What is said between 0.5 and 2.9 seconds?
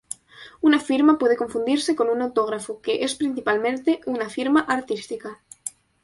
Una firma puede confundirse con un autógrafo,